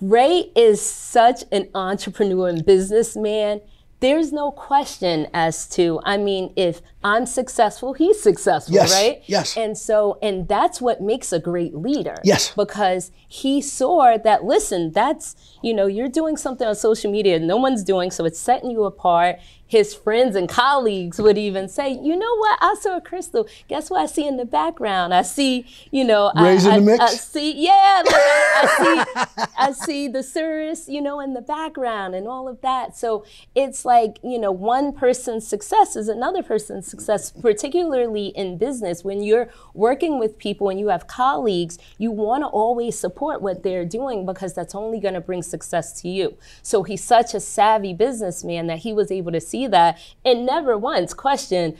[0.00, 3.60] Ray is such an entrepreneur and businessman.
[4.00, 9.22] There's no question as to, I mean, if I'm successful, he's successful, Yes, right?
[9.26, 9.56] yes.
[9.56, 12.16] And so, and that's what makes a great leader.
[12.22, 12.52] Yes.
[12.54, 17.56] Because he saw that, listen, that's, you know, you're doing something on social media no
[17.56, 19.38] one's doing, so it's setting you apart.
[19.66, 23.48] His friends and colleagues would even say, you know what, I saw a Crystal.
[23.68, 25.12] Guess what I see in the background?
[25.12, 27.00] I see, you know, I- Raising I, the mix?
[27.00, 31.40] I see, yeah, like I, I see, I see the service, you know, in the
[31.40, 32.96] background and all of that.
[32.96, 33.24] So
[33.54, 39.02] it's like, you know, one person's success is another person's success, particularly in business.
[39.04, 43.62] When you're working with people and you have colleagues, you want to always support what
[43.64, 46.36] they're doing because that's only going to bring success to you.
[46.62, 50.76] So he's such a savvy businessman that he was able to see that and never
[50.76, 51.76] once question.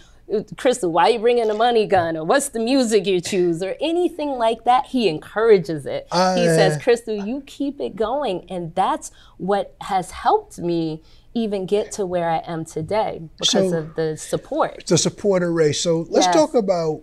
[0.56, 2.16] Crystal, why are you bringing a money gun?
[2.16, 3.62] Or what's the music you choose?
[3.62, 4.86] Or anything like that.
[4.86, 6.08] He encourages it.
[6.10, 8.44] he says, Crystal, you keep it going.
[8.50, 11.00] And that's what has helped me
[11.32, 14.84] even get to where I am today because So- of the support.
[14.88, 15.80] the supporter race.
[15.80, 16.34] So let's Yes.
[16.34, 17.02] talk about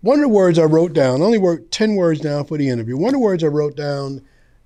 [0.00, 1.22] one of the words I wrote down.
[1.22, 2.96] Only wrote 10 words down for the interview.
[2.96, 4.22] One of the words I wrote down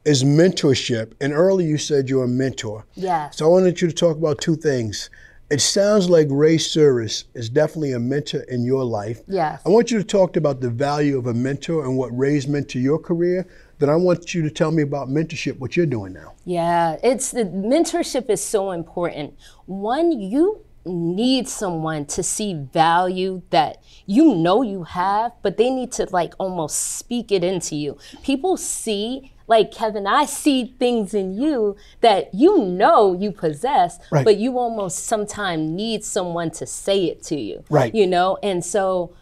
[0.07, 1.13] is mentorship.
[1.21, 2.87] And earlier you said you're a mentor.
[2.95, 3.37] Yes.
[3.37, 5.11] So I wanted you to talk about two things.
[5.51, 9.21] It sounds like Ray Suris is definitely a mentor in your life.
[9.27, 9.61] Yes.
[9.67, 12.69] I want you to talk about the value of a mentor and what Ray's meant
[12.69, 13.49] to your career.
[13.81, 16.35] Then I want you to tell me about mentorship, what you're doing now.
[16.45, 19.35] Yeah, it's the mentorship is so important.
[19.67, 25.91] One, you need someone to see value that you know you have, but they need
[25.93, 27.99] to like almost speak it into you.
[28.23, 34.25] People see, like Kevin, I see things in you that you know you possess, Right.
[34.25, 37.65] but you almost sometimes need someone to say it to you.
[37.69, 37.93] Right.
[37.93, 39.13] You know, and so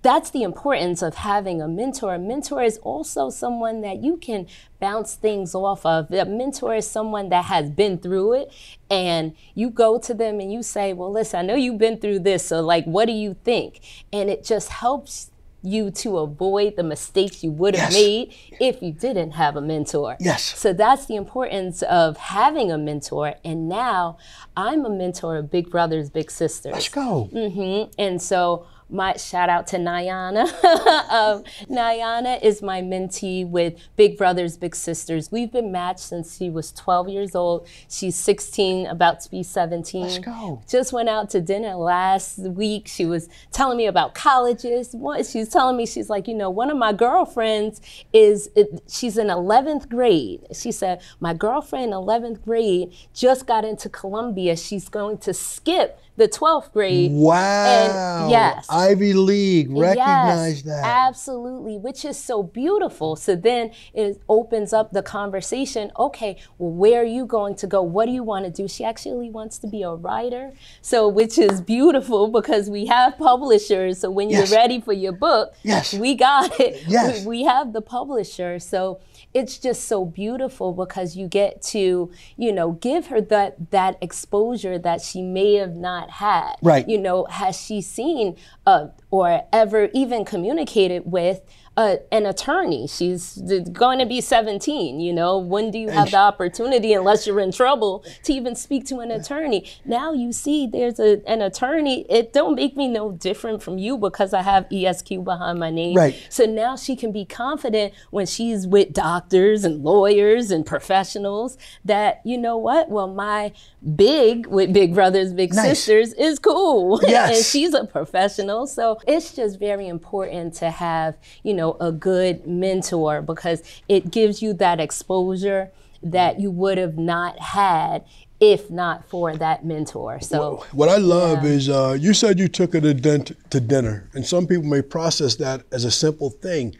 [0.00, 2.14] that's the importance of having a mentor.
[2.14, 4.46] A mentor is also someone that you can
[4.80, 6.10] bounce things off of.
[6.10, 8.52] A mentor is someone that has been through it,
[8.88, 12.20] and you go to them and you say, Well, listen, I know you've been through
[12.20, 13.80] this, so like, what do you think?
[14.10, 15.30] And it just helps
[15.66, 18.00] you to avoid the mistakes you would have Yes.
[18.02, 20.16] made if you didn't have a mentor.
[20.20, 20.42] Yes.
[20.58, 23.34] So that's the importance of having a mentor.
[23.44, 24.16] And now
[24.56, 26.72] I'm a mentor of Big Brothers, Big Sisters.
[26.72, 27.24] Let's go.
[27.32, 30.44] hmm And so my shout out to Nyana.
[31.10, 35.32] um, Nyana is my mentee with Big Brothers Big Sisters.
[35.32, 37.66] We've been matched since she was 12 years old.
[37.88, 40.02] She's 16, about to be 17.
[40.02, 40.62] Let's go.
[40.68, 42.86] Just went out to dinner last week.
[42.86, 44.94] She was telling me about colleges.
[45.30, 47.80] She's telling me she's like, you know, one of my girlfriends
[48.12, 50.46] is it, she's in 11th grade.
[50.54, 54.56] She said my girlfriend 11th grade just got into Columbia.
[54.56, 57.12] She's going to skip the 12th grade.
[57.12, 58.28] Wow.
[58.30, 58.66] yes.
[58.70, 59.70] Ivy League.
[59.70, 60.84] Recognize yes, that.
[60.84, 63.16] Absolutely, which is so beautiful.
[63.16, 65.92] So then it opens up the conversation.
[65.98, 67.82] Okay, well, where are you going to go?
[67.82, 68.66] What do you want to do?
[68.68, 70.52] She actually wants to be a writer.
[70.82, 73.98] So, which is beautiful because we have publishers.
[74.00, 74.50] So when Yes.
[74.50, 75.92] you're ready for your book, Yes.
[75.94, 76.82] we got it.
[76.88, 77.20] Yes.
[77.20, 78.58] We, we have the publisher.
[78.58, 79.00] So
[79.36, 84.78] it's just so beautiful because you get to, you know, give her that that exposure
[84.78, 86.54] that she may have not had.
[86.62, 86.88] Right.
[86.88, 91.42] You know, has she seen uh, or ever even communicated with
[91.76, 92.86] a, an attorney.
[92.86, 93.36] She's
[93.72, 94.98] going to be 17.
[95.00, 98.86] You know, when do you have the opportunity, unless you're in trouble, to even speak
[98.86, 99.68] to an attorney?
[99.84, 102.06] Now you see there's a, an attorney.
[102.08, 105.96] It don't make me no different from you because I have ESQ behind my name.
[105.96, 106.16] Right.
[106.30, 112.22] So now she can be confident when she's with doctors and lawyers and professionals that,
[112.24, 112.88] you know what?
[112.88, 113.52] Well, my
[113.94, 115.80] big with Big Brothers, Big Nice.
[115.80, 117.00] Sisters is cool.
[117.06, 117.36] Yes.
[117.36, 118.66] and she's a professional.
[118.66, 124.40] So it's just very important to have, you know, a good mentor because it gives
[124.42, 125.70] you that exposure
[126.02, 128.04] that you would have not had
[128.38, 130.20] if not for that mentor.
[130.20, 131.50] So What I love Yeah.
[131.50, 133.18] is uh, you said you took it to,
[133.50, 136.76] to dinner, and some people may process that as a simple thing,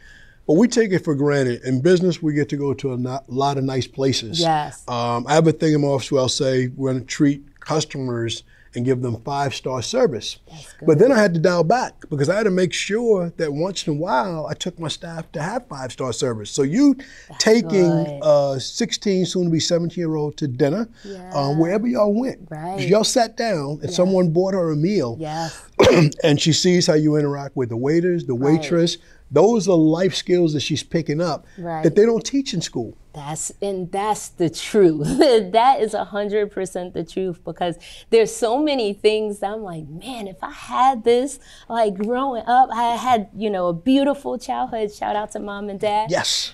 [0.47, 1.63] but we take it for granted.
[1.65, 4.39] In business, we get to go to a no- lot of nice places.
[4.39, 4.85] Yes.
[4.87, 7.59] Um, I have a thing in my office where I'll say we're going to treat
[7.61, 8.43] customers
[8.77, 10.39] and give them five star service.
[10.83, 13.87] But then I had to dial back because I had to make sure that once
[13.87, 16.51] in a while I took my staff to have five star service.
[16.51, 16.97] So you
[17.39, 18.21] taking good.
[18.23, 20.89] a 16, soon to be 17 year old to dinner,
[21.33, 22.47] uh, wherever y'all went.
[22.51, 22.87] Right.
[22.87, 25.61] Y'all sat down and someone bought her a meal yes.
[26.23, 28.99] and she sees how you interact with the waiters, the waitress,
[29.31, 31.83] those are life skills that she's picking up Right.
[31.83, 32.97] that they don't teach in school.
[33.13, 35.19] That's and that's the truth.
[35.53, 37.79] that is a hundred percent the truth because
[38.11, 42.69] there's so many things that I'm like, man, if I had this like growing up,
[42.71, 44.93] I had, you know, a beautiful childhood.
[44.93, 46.11] Shout out to mom and dad.
[46.11, 46.53] Yes.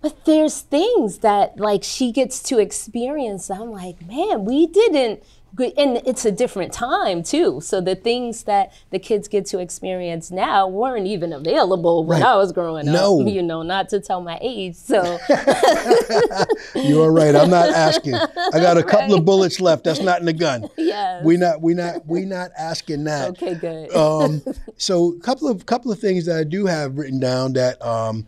[0.00, 3.50] But there's things that like she gets to experience.
[3.50, 5.22] I'm like, man, we didn't.
[5.58, 7.60] And it's a different time too.
[7.62, 12.28] So the things that the kids get to experience now weren't even available when Right.
[12.30, 13.22] I was growing No.
[13.22, 13.28] up.
[13.28, 14.76] You know, not to tell my age.
[14.76, 15.18] So
[16.74, 17.34] You're right.
[17.34, 18.14] I'm not asking.
[18.14, 19.84] I got a couple of bullets left.
[19.84, 20.68] That's not in the gun.
[20.76, 21.24] Yes.
[21.24, 23.30] We not we not we not asking that.
[23.30, 23.94] okay, good.
[23.94, 24.42] Um,
[24.76, 28.26] so a couple of couple of things that I do have written down that um,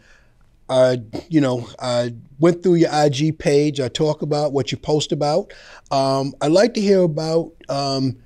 [0.70, 3.80] I you know I went through your IG page.
[3.80, 5.52] I talk about what you post about.
[5.90, 8.16] Um, I'd like to hear about um,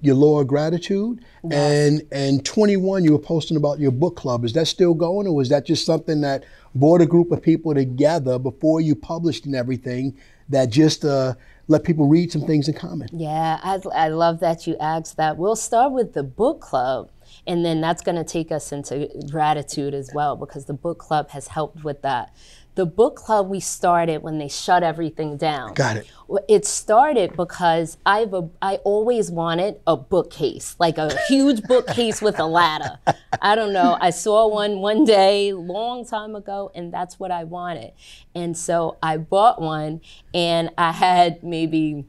[0.00, 4.44] your law of gratitude and and 21 you were posting about your book club.
[4.44, 7.74] Is that still going, or was that just something that brought a group of people
[7.74, 10.16] together before you published and everything
[10.48, 11.34] that just uh,
[11.68, 13.08] let people read some things in common?
[13.12, 15.36] Yeah, I, I love that you asked that.
[15.36, 17.10] We'll start with the book club,
[17.46, 21.30] and then that's going to take us into gratitude as well because the book club
[21.30, 22.34] has helped with that.
[22.74, 25.72] The book club we started when they shut everything down.
[25.72, 26.06] Got it.
[26.28, 32.20] Well, It started because I've a, I always wanted a bookcase, like a huge bookcase
[32.20, 32.98] with a ladder.
[33.40, 33.96] I don't know.
[33.98, 37.92] I saw one one day, long time ago, and that's what I wanted.
[38.34, 40.02] And so I bought one,
[40.34, 42.04] and I had maybe.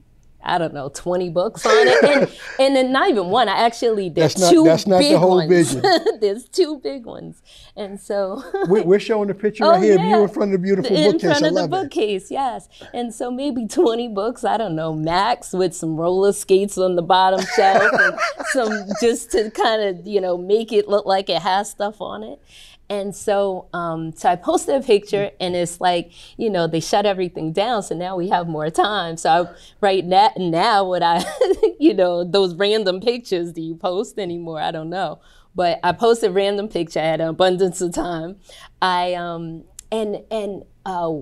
[0.47, 2.03] I don't know, 20 books on it.
[2.03, 3.49] And, and then not even one.
[3.49, 5.49] I actually, did That's not- two that's not the big whole ones.
[5.49, 5.81] vision.
[6.21, 7.41] there's two big ones.
[7.75, 10.09] And so We're, we're showing the picture Oh, right here of yeah.
[10.17, 11.21] you in front of the beautiful in bookcase.
[11.29, 11.71] front I of the love it.
[11.71, 12.69] bookcase, yes.
[12.93, 17.01] And so maybe 20 books, I don't know, max with some roller skates on the
[17.03, 18.17] bottom shelf and
[18.53, 22.23] some just to kind of, you know, make it look like it has stuff on
[22.23, 22.41] it.
[22.89, 27.05] And so, um, so I posted a picture, and it's like, you know, they shut
[27.05, 29.17] everything down, so now we have more time.
[29.17, 31.23] So, I, right now, now, would I,
[31.79, 34.61] you know, those random pictures, do you post anymore?
[34.61, 35.19] I don't know,
[35.53, 37.01] but I posted random picture.
[37.01, 38.37] I had an abundance of time.
[38.81, 41.13] I um, and and uh,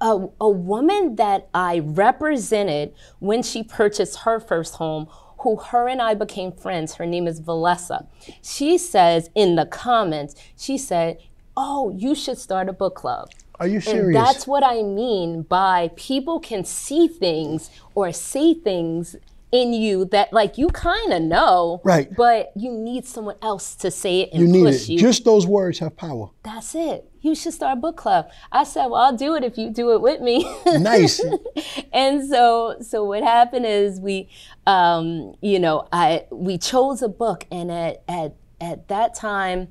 [0.00, 5.08] a, a woman that I represented when she purchased her first home,
[5.40, 8.06] who her and I became friends, her name is Valessa.
[8.42, 11.18] She says in the comments, she said,
[11.56, 13.30] Oh, you should start a book club.
[13.58, 14.14] Are you And serious?
[14.14, 19.16] that's what I mean by people can see things or say things
[19.52, 22.14] in you that like you kind of know, Right.
[22.14, 24.92] But you need someone else to say it and you need push it.
[24.92, 24.98] you.
[24.98, 26.30] Just those words have power.
[26.42, 27.06] That's it.
[27.20, 28.30] You should start a book club.
[28.50, 30.44] I said, well, I'll do it if you do it with me.
[30.78, 31.20] Nice.
[31.92, 34.28] and so, so what happened is we,
[34.66, 39.68] um, you know, I we chose a book, and at at at that time,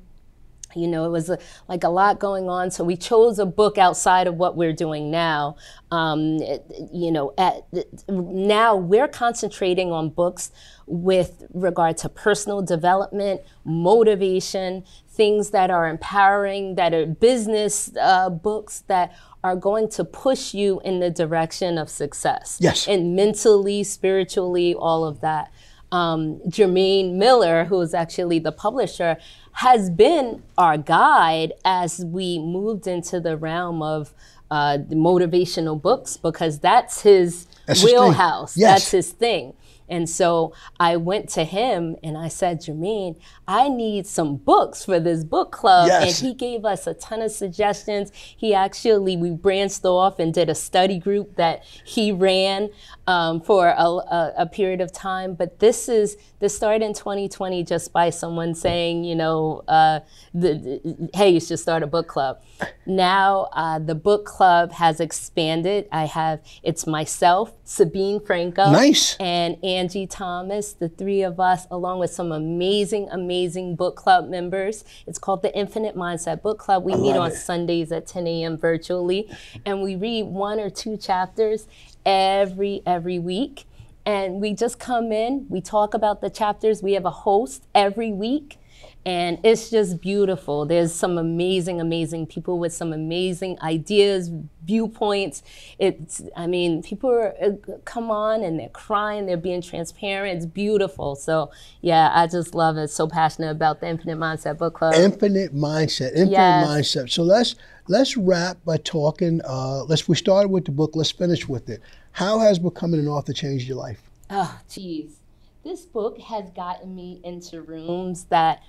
[0.74, 2.70] you know, it was a, like a lot going on.
[2.70, 5.56] So we chose a book outside of what we're doing now.
[5.90, 7.64] Um, it- you know, at
[8.08, 10.50] now we're concentrating on books
[10.86, 18.80] with regard to personal development, motivation, things that are empowering, that are business uh, books
[18.88, 22.58] that are going to push you in the direction of success.
[22.60, 22.86] Yes.
[22.86, 25.52] And mentally, spiritually, all of that
[25.92, 29.16] um, Jermaine Miller, who is actually the publisher,
[29.52, 34.14] has been our guide as we moved into the realm of
[34.50, 38.56] uh, the motivational books because that's his That's his wheelhouse.
[38.56, 38.70] Yes.
[38.70, 39.54] That's his thing.
[39.88, 43.16] And so I went to him and I said, Jermaine,
[43.50, 45.88] I need some books for this book club.
[45.88, 46.20] Yes.
[46.22, 48.12] And he gave us a ton of suggestions.
[48.14, 52.70] He actually, we branched off and did a study group that he ran
[53.08, 55.34] um, for a, a, a period of time.
[55.34, 59.98] But this is, this started in 2020 just by someone saying, you know, uh,
[60.32, 62.40] the, the- hey, you should start a book club.
[62.86, 65.88] Now uh, the book club has expanded.
[65.90, 69.16] I have, it's myself, Sabine Franco Nice.
[69.18, 74.84] and Angie Thomas, the three of us, along with some amazing, amazing book club members.
[75.06, 76.84] It's called the Infinite Mindset Book Club.
[76.84, 77.34] We meet on it.
[77.34, 78.56] Sundays at 10 a.m.
[78.58, 79.28] virtually,
[79.64, 81.66] and we read one or two chapters
[82.04, 83.64] every every week.
[84.04, 86.82] And we just come in, we talk about the chapters.
[86.82, 88.58] We have a host every week.
[89.06, 90.66] And it's just beautiful.
[90.66, 94.30] There's some amazing, amazing people with some amazing ideas,
[94.66, 95.42] viewpoints.
[95.78, 97.52] It's, I mean, people are, uh,
[97.86, 100.36] come on and they're crying, they're being transparent.
[100.36, 101.16] It's beautiful.
[101.16, 102.88] So, yeah, I just love it.
[102.88, 104.94] So passionate about the Infinite Mindset Book Club.
[104.94, 106.12] Infinite mindset.
[106.14, 106.68] Infinite Yes.
[106.68, 107.10] mindset.
[107.10, 107.54] So let's
[107.88, 109.40] let's wrap by talking.
[109.46, 110.90] Uh, let's we started with the book.
[110.94, 111.80] Let's finish with it.
[112.12, 114.02] How has becoming an author changed your life?
[114.28, 115.16] Oh, geez.
[115.64, 118.62] This book has gotten me into rooms that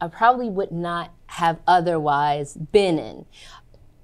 [0.00, 3.26] I probably would not have otherwise been in.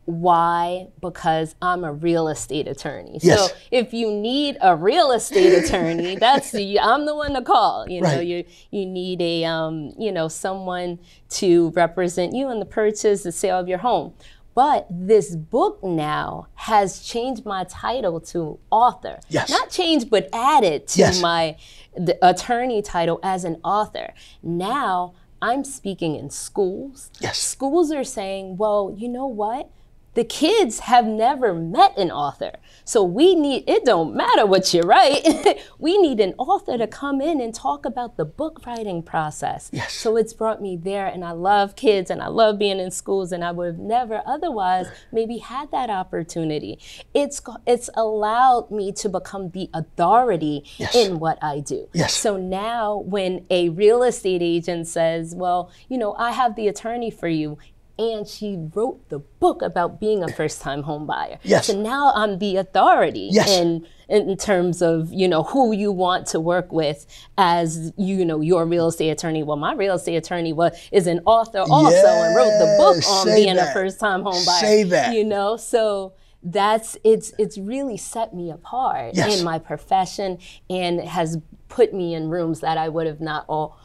[0.05, 0.89] Why?
[1.01, 3.21] Because I'm a real estate attorney.
[3.23, 3.51] Yes.
[3.51, 7.89] So if you need a real estate attorney, that's the I'm the one to call.
[7.89, 8.27] You know, Right.
[8.27, 10.99] you you need a um, you know, someone
[11.31, 14.15] to represent you in the purchase, the sale of your home.
[14.55, 19.21] But this book now has changed my title to author.
[19.31, 19.49] Yes.
[19.51, 21.23] Not changed, but added to Yes.
[21.23, 21.57] my
[21.97, 24.13] the attorney title as an author.
[24.43, 27.11] Now I'm speaking in schools.
[27.21, 27.39] Yes.
[27.39, 29.69] Schools are saying, well, you know what?
[30.15, 32.53] The kids have never met an author.
[32.85, 35.27] So we need, it don't matter what you write.
[35.79, 39.71] we need an author to come in and talk about the book writing process.
[39.73, 39.95] Yes.
[39.95, 43.33] So it's brought me there and I love kids and I love being in schools
[43.33, 46.79] and I would have never otherwise maybe had that opportunity.
[47.15, 50.95] It's it's allowed me to become the authority Yes.
[50.95, 51.89] in what I do.
[51.95, 52.13] Yes.
[52.15, 57.11] So now when a real estate agent says, "Well, you know, I have the attorney
[57.11, 57.57] for you,"
[57.99, 61.39] and she wrote the book about being a first-time home buyer.
[61.43, 61.67] Yes.
[61.67, 63.51] So now I'm the authority Yes.
[63.51, 67.07] in in terms of you know who you want to work with
[67.39, 69.43] as you know your real estate attorney.
[69.43, 73.27] Well, my real estate attorney was is an author also and wrote the book on
[73.29, 73.71] say being that.
[73.71, 74.61] a first-time home buyer.
[74.61, 75.15] Say that.
[75.15, 79.39] You know, so that's it's it's really set me apart Yes.
[79.39, 80.39] in my profession
[80.69, 81.39] and has
[81.69, 83.79] put me in rooms that I would have not all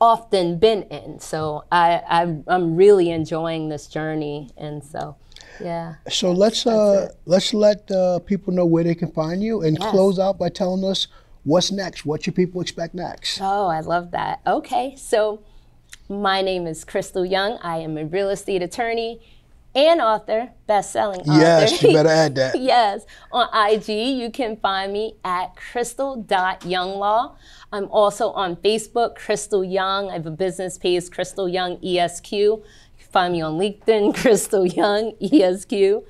[0.00, 1.20] often been in.
[1.20, 5.16] So I, I I'm really enjoying this journey, and so
[5.60, 5.96] yeah.
[6.08, 9.90] So let's uh, let's let uh, people know where they can find you and Yes.
[9.90, 11.08] close out by telling us
[11.44, 12.06] what's next.
[12.06, 13.40] What should people expect next?
[13.42, 14.40] Oh, I love that.
[14.46, 15.42] Okay, so
[16.08, 17.58] my name is Crystal Young.
[17.62, 19.20] I am a real estate attorney
[19.74, 21.40] and author, best-selling author.
[21.40, 22.58] Yes, you better add that.
[22.60, 23.04] yes.
[23.32, 27.36] On IG, you can find me at crystal.younglaw.
[27.72, 30.10] I'm also on Facebook, Crystal Young.
[30.10, 32.32] I have a business page, Crystal Young ESQ.
[32.32, 32.62] You
[32.98, 36.04] can find me on LinkedIn, Crystal Young ESQ.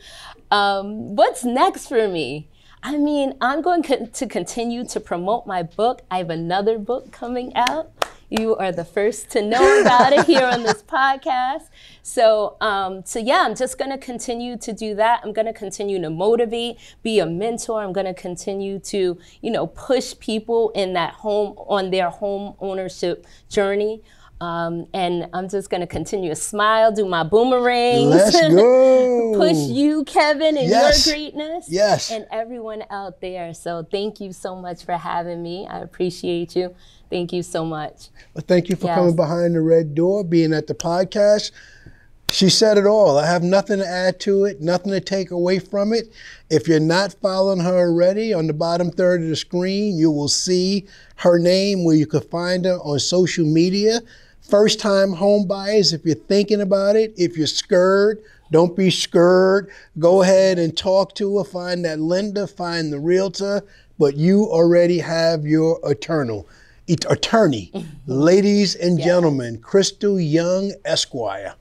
[0.50, 2.48] Um, what's next for me?
[2.82, 6.02] I mean, I'm going to continue to promote my book.
[6.10, 7.90] I have another book coming out.
[8.30, 11.70] You are the first to know about it here on this podcast.
[12.02, 15.20] So, um, so yeah, I'm just going to continue to do that.
[15.24, 17.82] I'm going to continue to motivate, be a mentor.
[17.82, 22.54] I'm going to continue to, you know, push people in that home on their home
[22.60, 24.02] ownership journey.
[24.40, 28.14] Um, and I'm just going to continue to smile, do my boomerangs.
[29.36, 31.06] Push you, Kevin, and Yes.
[31.06, 31.66] your greatness.
[31.68, 32.10] Yes.
[32.10, 33.52] And everyone out there.
[33.54, 35.66] So thank you so much for having me.
[35.68, 36.74] I appreciate you.
[37.10, 38.08] Thank you so much.
[38.34, 38.96] Well, thank you for Yes.
[38.98, 41.50] coming behind the red door, being at the podcast.
[42.30, 43.16] She said it all.
[43.16, 46.12] I have nothing to add to it, nothing to take away from it.
[46.50, 50.28] If you're not following her already, on the bottom third of the screen, you will
[50.28, 50.86] see
[51.16, 54.00] her name where you can find her on social media.
[54.48, 59.70] First time home buyers, if you're thinking about it, if you're scared, don't be scared.
[59.98, 63.62] Go ahead and talk to her, find that lender, find the realtor,
[63.98, 66.48] but you already have your eternal
[66.88, 67.70] et- attorney.
[68.06, 71.54] Ladies and gentlemen, Crystal Young Esquire.